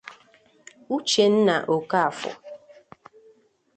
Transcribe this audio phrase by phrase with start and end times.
[0.95, 2.35] Uchenna Okafọr